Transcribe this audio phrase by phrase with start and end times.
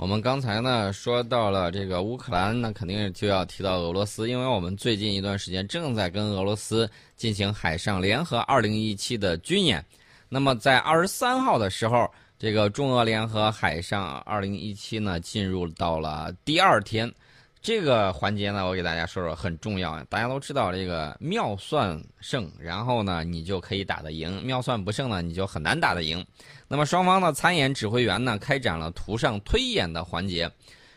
[0.00, 9.84] 我们刚才呢说到了这个乌克兰，那肯定就要提到俄罗斯，因为我们最近一段时间正在跟俄罗斯进行海上联合二零一七的军演。
[10.30, 17.12] 那么在二十三号的时候，这个中俄联合海上二零一七呢进入到了第二天。
[17.62, 20.02] 这个环节呢，我给大家说说很重要。
[20.04, 26.24] 大家都知道这个妙算胜，然后呢你就可以打得赢；妙算不胜呢，你就很难打得赢。
[26.68, 30.50] 那么双方的参演指挥员呢，开展了图上推演的环节。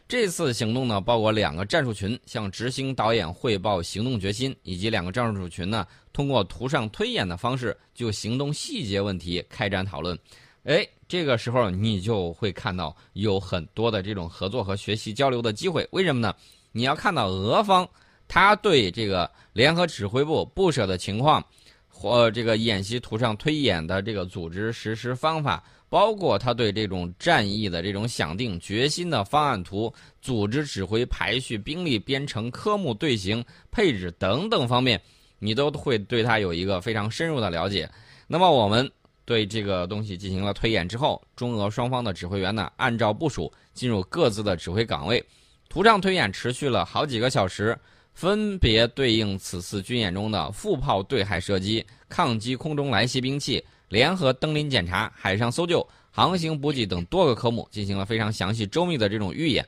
[0.07, 10.17] 这次行动呢，包括两个战术群向执行导演汇报行动决心，以及两个战术群呢，通过图上推演的方式就行动细节问题开展讨论。
[10.64, 15.88] 哎，这个时候你就会看到有很多的这种合作和学习交流的机会。
[15.91, 16.34] 为什么呢？
[16.72, 17.88] 你要看到俄方
[18.27, 21.45] 他对这个联合指挥部布设的情况，
[21.88, 35.00] 或这个演习图上推演的这个组织实施方法，包括他对这种战役的这种想定决心的方案图、组织指挥排序、兵力编程、科目队形配置等等方面，
[35.38, 37.88] 你都会对他有一个非常深入的了解。
[38.25, 38.91] 那么我们。
[39.25, 45.23] 对这个东西进行了推演之后，中俄双方的指挥员呢，按照部署进入各自的指挥岗位。
[45.69, 47.77] 图上推演持续了好几个小时，
[48.13, 59.66] 分别对应此次军演中的副炮对海射击、抗击空中来袭兵器、联合登临检查、海上搜救、航行补给等多个科目，进行了非常详细周密的这种预演。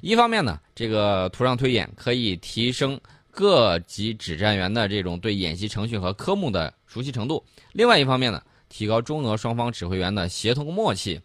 [0.00, 3.00] 一方面呢，这个图上推演可以提升
[3.32, 7.42] 各级指战员的这种对演习程序和科目的熟悉程度；
[7.72, 11.20] 另外一方面呢，提高中俄双方指挥员的协同默契。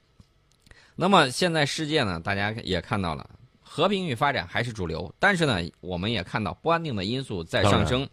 [0.95, 3.29] 那么现在世界呢，大家也看到了，
[3.61, 5.13] 和平与发展还是主流。
[5.19, 8.07] 但是呢，我们也看到不安定的因素在上升。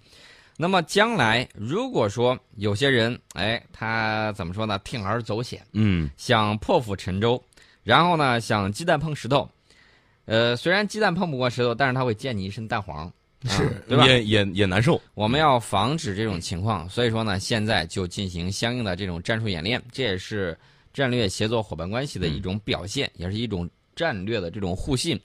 [0.57, 4.79] 那么将来如果说有些人，哎，他怎么说呢？
[4.85, 7.43] 铤而走险，嗯，想破釜沉舟，
[7.83, 9.49] 然后呢，想鸡蛋碰石头。
[10.27, 13.13] 呃，虽然鸡蛋碰不过石头，但是他会溅你一身蛋黄。
[13.49, 14.07] 是，对吧？
[14.07, 15.01] 也也也难受。
[15.15, 20.57] 我们要防止这种情况，所以说呢，现在就进行相应的这种战术演练，这也是
[20.93, 25.19] 战略协作伙伴关系的一种表现，也是一种战略的这种互信。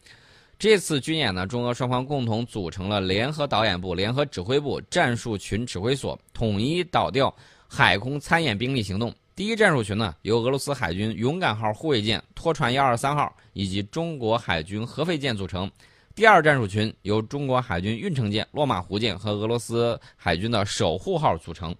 [0.57, 7.35] 这次军演呢，中俄双方共同组成了联合导演部、联合指挥部、战术群指挥所，统一导调
[7.67, 9.13] 海空参演兵力行动。
[9.35, 15.69] 第一战术群呢，由俄罗斯海军勇敢号护卫舰拖船幺二三号以及中国海军核废舰组成。
[16.15, 21.75] 第二战术群由中国海军运城舰洛马湖舰和俄罗斯海军的守护号组成，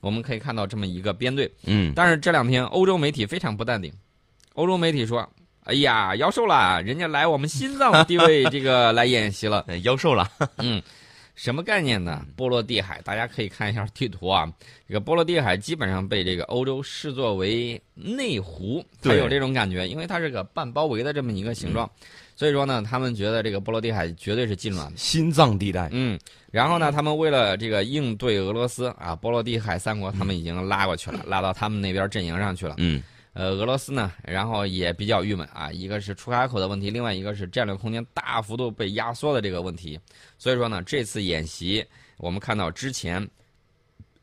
[0.00, 1.50] 我们可以看到这么一个编队。
[1.64, 3.90] 嗯，但是这两天欧洲媒体非常不淡定，
[4.52, 5.26] 欧洲媒体说
[5.64, 10.82] ：“哎呀，妖兽了，人家来我们心脏地位这个来演习了， 妖兽了。”嗯，
[11.38, 12.26] 什么概念呢？
[12.34, 14.52] 波罗的海，大家可以看一下地图啊，
[14.88, 21.88] 这个波罗的海基本上被这个欧洲视作为内湖，它有这种感觉，因为它是个半包围的这么一个形状。
[22.34, 25.88] 所以说呢，他们觉得这个波罗的海绝对是禁乱心脏地带。
[25.92, 26.18] 嗯，
[26.50, 32.74] 然后呢，他们为了这个应对俄罗斯啊，波罗的海三国他们已经拉过去了，拉到他们那边阵营上去了。
[32.78, 33.00] 嗯，
[33.32, 39.98] 呃，俄罗斯呢，然后也比较郁闷啊，一个是出海口的问题，另外一个是战略空间大幅度被压缩的这个问题。
[40.38, 41.84] 所以说呢，这次演习
[42.16, 43.28] 我们看到之前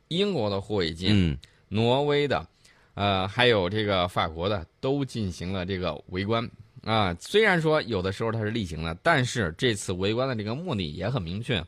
[0.09, 1.38] 英国的护卫舰、
[1.69, 2.45] 挪威的，
[2.93, 6.49] 呃，还有这个法国的都进行了这个围观。
[6.83, 11.63] 啊，虽然说有的时候它是例行的，但是这次围观的这个目的也很明确。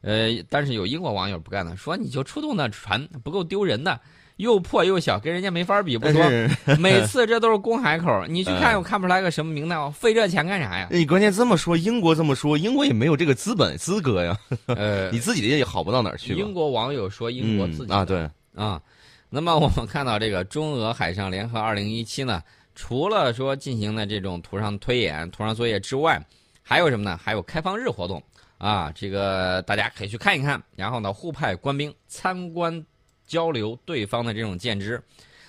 [0.00, 4.00] 呃，但是有英国网友不干了，说你就出动那船不够丢人的，
[4.38, 6.22] 又破又小，跟人家没法比，不说。
[6.80, 10.88] 每次这都是公海口，你去看又看不出来个什么名堂，费这钱干啥呀？
[10.90, 14.38] 你关键这么说，英国这么说，英国也没有这个资本资格呀。
[14.66, 16.34] 呃，你自己的也好不到哪儿去。
[16.34, 18.80] 英国网友说英国自己啊，对啊。
[19.28, 22.42] 那么我们看到这个中俄海上联合二零一七呢？
[22.74, 26.24] 除了说进行的这种图上推演、图上作业之外，
[26.62, 27.18] 还有什么呢？
[27.20, 28.22] 还有开放日活动
[28.56, 28.92] 啊！
[28.94, 30.62] 这个大家可以去看一看。
[30.76, 32.86] 然后呢，互派官兵参观
[33.28, 35.00] 交流对方的这种舰只。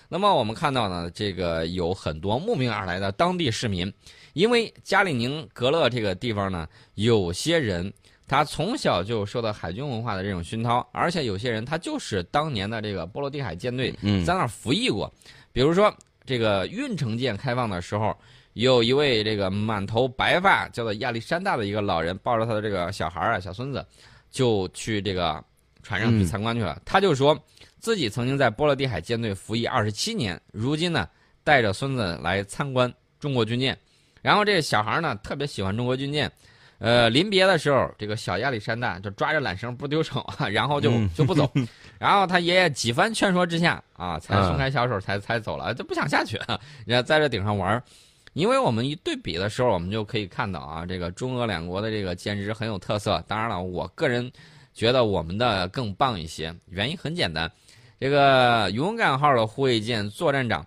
[0.08, 3.92] 那么我们看到呢，这个有很多慕名而来的当地市民，
[4.34, 7.92] 因为加里宁格勒这个地方呢，有些人
[8.28, 13.92] 他从小就受到海军文化的这种熏陶，而且有些人他就是当年的这个波罗的海舰队
[14.24, 15.12] 在那儿服役过，
[15.52, 15.92] 比如说。
[16.26, 18.16] 这个运城舰开放的时候，
[18.54, 23.84] 有一位这个满头白发叫做亚历山大的一个老人，抱着他的这个小孩啊小孙子，
[24.30, 25.44] 就去这个
[25.90, 26.80] 船上去参观去了。
[26.86, 27.38] 他就说
[27.80, 31.10] 自己曾经在波罗的海舰队服役二十七年，如今呢
[31.44, 33.76] 带着孙子来参观中国军舰。
[34.22, 36.32] 然后这个小孩呢特别喜欢中国军舰。
[36.78, 41.52] 呃，临别的时候，这个小亚历山大就抓着缆绳不丢手啊，然后就就不走。
[42.00, 46.38] 然后他爷爷几番劝说之下啊，才松开小手，才才走了，就不想下去，
[46.86, 47.84] 人家在这顶上玩
[48.32, 53.22] 因为我们一对比的时候，我们就可以看到啊，这个中俄两国的这个舰只很有特色。
[53.28, 54.32] 当然了，我个人
[54.74, 57.52] 觉得我们的更棒一些，原因很简单，
[58.00, 60.66] 这个勇敢号的护卫舰作战长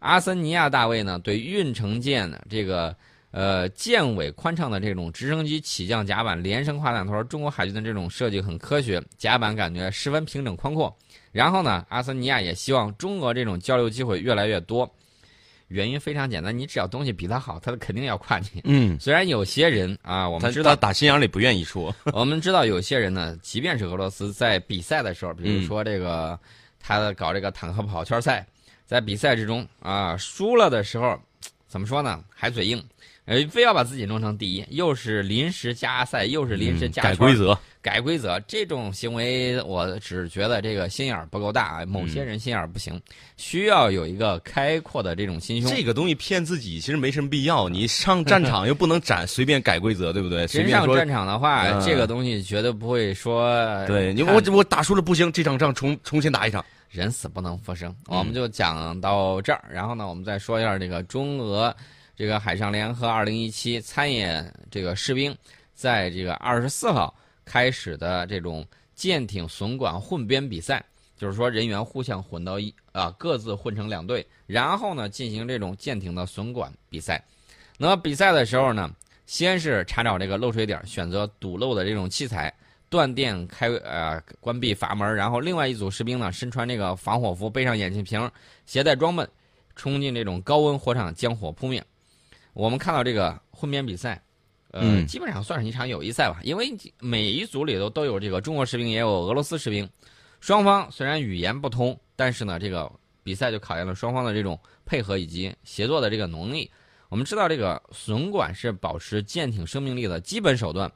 [0.00, 2.94] 阿森尼亚大卫呢，对运城舰的这个
[3.30, 10.94] 呃舰尾宽敞的这种直升机起降甲板连升跨弹头，中国海军的这种设计很科学，甲板感觉十分平整宽阔。
[11.32, 14.88] 然后呢，阿森尼亚也希望中俄这种交流机会越来越多。
[15.74, 18.46] 原因非常简单，你只要东西比他好，他肯定要夸你。
[18.62, 21.92] 嗯，虽然有些人啊，我们知道打心眼里不愿意说。
[22.14, 26.38] 我们知道有些人呢，即便是俄罗斯在比赛的时候，比如说这个
[26.78, 28.46] 他搞这个坦克跑圈赛，
[28.86, 31.18] 在比赛之中啊输了的时候，
[31.74, 32.22] 怎么说呢？
[32.32, 32.80] 还嘴硬，
[33.24, 41.84] 呃，非要把自己弄成第一，又是临时加赛，又是临时加圈改规则，改规则，这种行为我只觉得这个心眼儿不够大啊。
[41.84, 43.02] 某些人心眼儿不行，
[43.36, 45.68] 需要有一个开阔的这种心胸。
[45.68, 47.68] 这个东西骗自己其实没什么必要。
[47.68, 50.46] 你上战场又不能展随便改规则，对不对？
[50.46, 56.64] 随便说真上战场的话，嗯这个东西绝对不会说对你看我我打输了不行，这场仗重重新打一场。
[56.94, 57.90] 人死不能复生。
[58.08, 61.74] 嗯我们就讲到这儿，然后呢，我们再说一下这个中俄
[62.14, 65.36] 这个海上联合二零一七参演这个士兵，
[65.74, 67.12] 在这个二十四号
[67.44, 68.64] 开始的这种
[68.94, 70.84] 舰艇损管混编比赛，
[71.16, 77.20] 就是说人员互相混到一啊，各自混成两队，然后呢进行这种舰艇的损管比赛。
[77.76, 78.88] 那么比赛的时候呢，
[79.26, 82.54] 先是查找这个漏水点，选择堵漏的这种器材。
[82.94, 88.30] 断电开呃关闭阀门，然后另外一组士兵呢身穿这个防火服，背上眼镜瓶，
[88.66, 89.26] 携带装备，
[89.74, 91.84] 冲进这种高温火场将火扑灭。
[92.52, 94.22] 我们看到这个混编比赛，
[94.70, 99.90] 呃，嗯基本上算是一场友谊赛吧，因为每一组里头都有这个中国士兵，也有俄罗斯士兵，
[100.38, 102.88] 双方虽然语言不通，但是呢，这个
[103.24, 104.56] 比赛就考验了双方的这种
[104.86, 106.70] 配合以及协作的这个能力。
[107.08, 110.90] 我们知道，这个损管是保持舰艇生命力的基本手段。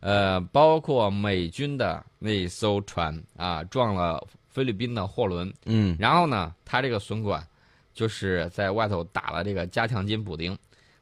[0.00, 7.44] 呃，包括美军的那艘船啊撞了菲律宾的货轮，嗯，然后呢，它这个损管
[7.92, 10.56] 就是在外头打了这个加强筋补丁，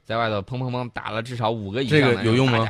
[0.04, 2.66] 在外头砰砰砰打了至少五个以上的这个有用吗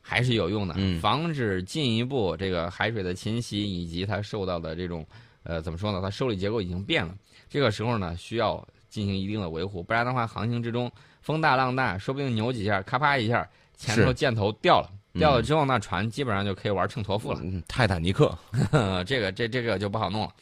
[0.00, 5.06] 还是有用的，嗯防止进一步这个海水的侵袭以及它受到的这种
[5.42, 6.00] 呃怎么说呢？
[6.02, 7.14] 它受力结构已经变了，
[7.50, 14.90] 这个时候呢需要进行一定的维护，不然的话，航行之中风大浪大，说不定扭几下，咔啪一下，前头箭头掉了。
[15.14, 17.40] 嗯掉了之后，那船基本上就可以玩乘陀父了。
[17.42, 18.36] 嗯泰坦尼克，
[19.06, 20.32] 这个这这个就不好弄了。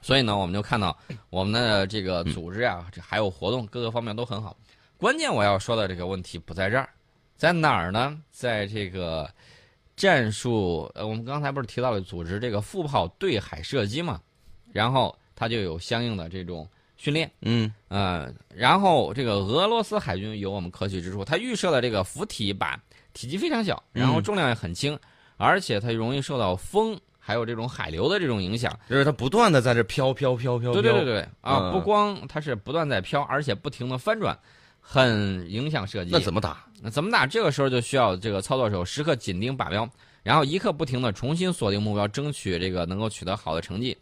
[0.00, 0.96] 所以呢，我们就看到
[1.30, 4.56] 我们的这个组织啊，这还有活动，各个方面都很好。
[4.96, 6.88] 关键我要说的这个问题不在这儿，
[7.36, 8.18] 在哪儿呢？
[8.30, 9.28] 在这个
[9.96, 14.20] 战术，呃，我们刚才不是提到了组织这个副炮对海射击嘛，
[14.72, 17.30] 然后它就有相应的这种训练。
[17.40, 22.80] 嗯呃，然后这个俄罗斯海军有我们可取之处，它预设的这个浮体板
[23.12, 24.98] 体积非常小，然后嗯重量也很轻，
[25.36, 28.76] 而且它容易受到风还有这种海流的这种影响。
[28.88, 30.80] 就是它不断的在这飘飘飘飘飘。
[30.80, 34.36] 对对对对啊，嗯不光它是不断在飘，而且不停的翻转，
[34.80, 36.10] 很影响射击。
[36.12, 36.64] 那怎么打？
[36.80, 37.26] 那怎么打？
[37.26, 39.88] 这个时候就需要这个操作手时刻紧盯靶标，
[40.22, 43.96] 然后一刻不停的重新锁定目标，争取这个能够取得好的成绩。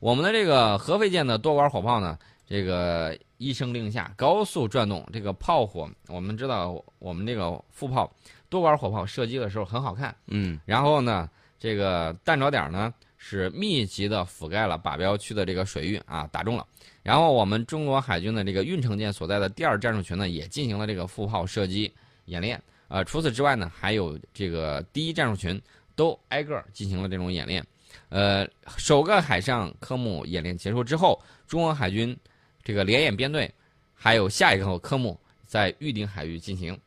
[0.00, 8.10] 我们的这个核废舰的多管火炮呢，这个一声令下，高速转动，这个炮火，我们知道我们这个副炮
[8.48, 10.16] 多管火炮射击的时候很好看。
[10.28, 16.66] 嗯然后呢，这个弹着点呢是密集的覆盖了靶标区的这个水域啊，打中了。
[17.02, 21.92] 然后我们中国海军的这个运城舰所在的第二战术群呢，也进行了这个副炮射击
[22.24, 22.58] 演练。
[22.88, 25.60] 呃，除此之外呢，还有这个第一战术群
[25.94, 27.62] 都挨个进行了这种演练。
[28.08, 32.16] 呃，首个海上科目演练结束之后，中国海军
[32.62, 33.52] 这个联演编队
[33.94, 36.78] 还有下一个科目在预定海域进行。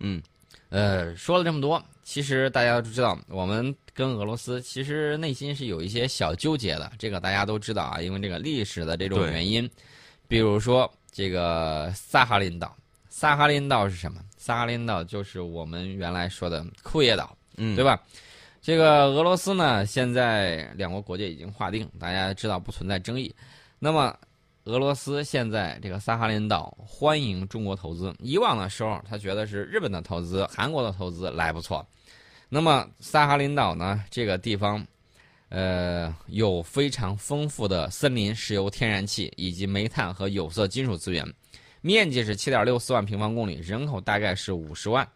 [0.00, 0.22] 嗯
[0.70, 9.68] 呃，说了这么多，其实大家都知道，我们跟俄罗斯其实内心是有一些小纠结的，这个大家都知道啊，因为这个历史的这种原因。
[10.28, 12.76] 比如说这个萨哈林岛，
[13.08, 14.20] 萨哈林岛是什么？
[14.36, 17.98] 萨哈林岛就是我们原来说的库页岛，嗯，对吧？
[18.60, 23.34] 这个俄罗斯呢，现在两国国界已经划定，大家知道不存在争议。
[23.78, 24.14] 那么，
[24.68, 28.14] 俄罗斯现在这个萨哈林岛欢迎中国投资。
[28.18, 31.84] 以往的时候，他觉得是日本的投资、韩国的投资来不错。
[32.50, 34.86] 那么，萨哈林岛呢，这个地方，
[35.48, 41.26] 呃，有非常丰富的森林、石油、天然气以及煤炭和有色金属资源，
[41.80, 45.08] 面积是七点六四万平方公里，人口大概是五十万。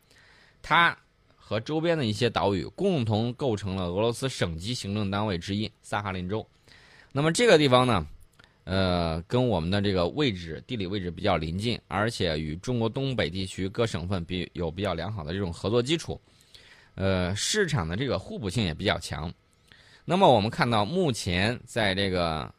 [0.63, 0.97] 它
[1.37, 6.47] 和周边的一些岛屿共同构成了俄罗斯省级行政单位之一——萨哈林州。
[7.13, 8.07] 那么这个地方呢，
[8.65, 16.21] 呃，跟我们的这个位置地理位置比较临近，而且与中国东北地区各省份比有比较良好的这种合作基础，
[16.95, 19.33] 呃，市场的这个互补性也比较强。
[20.05, 22.53] 那么我们看到，目前在这个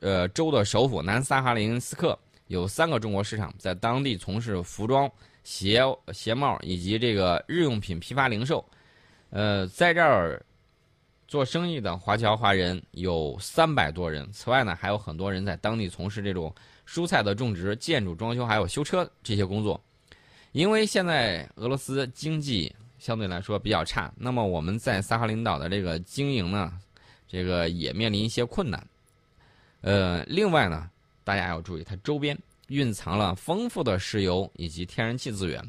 [0.00, 5.10] 呃州的首府南萨哈林斯克有三个中国市场，在当地从事服装、
[5.44, 5.80] 鞋
[6.12, 8.62] 鞋帽以及这个日用品批发零售。
[9.30, 10.44] 呃，在这儿。
[11.28, 16.52] 做生意的华侨华人有三百多人，此外呢，还有很多人在当地从事这种
[16.88, 19.78] 蔬菜的种植、建筑装修，还有修车这些工作。
[20.52, 26.72] 因为现在俄罗斯经济相对来说比较差，那么我们在萨哈林岛的这个经营呢，
[27.28, 28.82] 这个也面临一些困难。
[29.82, 30.88] 呃，另外呢，
[31.24, 32.36] 大家要注意，它周边
[32.68, 35.62] 蕴藏了丰富的石油以及天然气资源，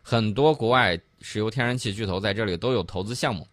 [0.00, 3.46] 很多国外石油天然气巨头在这里都有投资项目。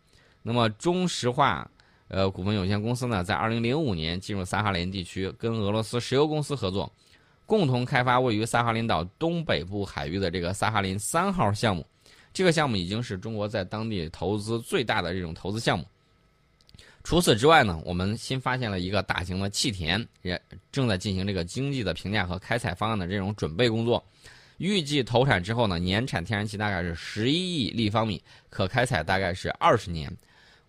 [0.43, 1.69] 那么中石化，
[2.07, 6.91] 呃，股份有限公司呢，在二零零五年进入萨哈林地区，跟俄罗斯石油公司合作，
[7.45, 11.85] 共同开发位于萨哈林岛东北部海域的这个萨哈林三号项目。
[12.33, 15.85] 这个项目已经是中国在当地投资最大的这种投资项目。
[17.03, 24.03] 除此之外呢，我们新发现了一个大型的气田，也正在进行这个经济的评价和开采方案的这种准备工作。
[24.59, 30.15] 预计投产之后呢，年产天然气大概是十一亿立方米，可开采大概是二十年。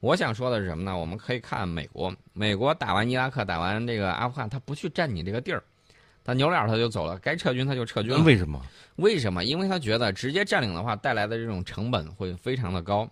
[0.02, 0.98] 我想说的是什么呢？
[0.98, 5.62] 我们可以看美国，美国打完伊拉克，打完这个阿富汗，他不去占你这个地儿，
[6.24, 8.18] 他扭脸他就走了，该撤军他就撤军了。
[8.24, 8.60] 为什么？
[8.96, 9.44] 为什么？
[9.44, 13.08] 因为他觉得直接占领的话带来的这种成本会非常的高，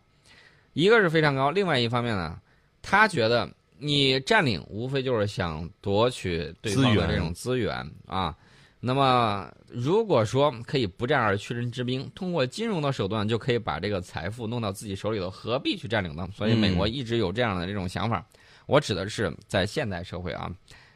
[0.73, 2.37] 一个是非常高，另外一方面呢，
[2.82, 8.35] 他觉得你占领无非就是想夺取对方的这种资源啊。
[8.82, 16.26] 那么，如果说可以不战而屈人之兵，通过金融的手段就可以把这个财富弄到自己手里头，何必去占领呢？
[16.34, 18.25] 所以，美国一直有这样的这种想法。
[18.64, 20.50] 我指的是在现代社会啊，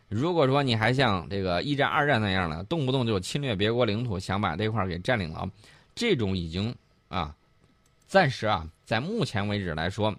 [0.08, 5.46] 如果说你还像这个一战、二战那样的，动不动就侵略别国领土，想把这块给占领了，
[5.94, 6.74] 这种已经
[7.08, 7.36] 啊，
[8.06, 10.14] 暂时啊，在目前为止来说，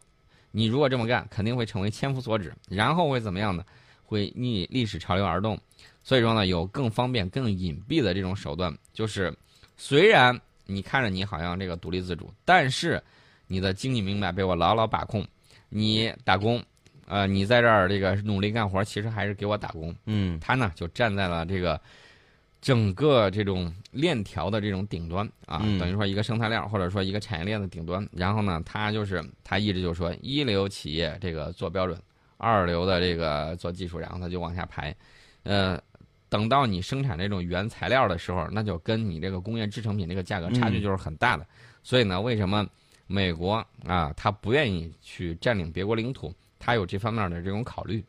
[0.52, 3.66] 你如果这么干，肯定会成为千夫所指，然后会怎么样呢？
[4.04, 5.58] 会逆历史潮流而动。
[6.06, 9.36] 所以说呢，有更方便、更隐蔽的这种手段，就是
[9.76, 13.02] 虽然你看着你好像这个独立自主，但是
[13.48, 15.26] 你的经济命脉被我牢牢把控。
[15.68, 16.64] 你打工，
[17.08, 19.94] 呃，你在这儿这个努力干活，其实还是给我打工。
[20.06, 21.82] 嗯，他呢就站在了这个
[22.62, 28.08] 整个这种链条的这种顶端啊，等于说一个生态链或者说一个产业链的顶端。
[28.12, 32.00] 然后呢，他就是他一直就说一流企业这个做标准，
[32.38, 34.96] 二流的这个做技术，然后他就往下排，
[35.42, 35.82] 呃。
[36.30, 41.46] 等到你生产这种原材料的时候，那就跟你这个工业制成品这个价格差距就是很大的。
[41.82, 42.68] 所以呢，为什么
[43.08, 46.32] 美国啊，他不愿意去占领别国领土？
[46.60, 48.06] 他有这方面的这种考虑。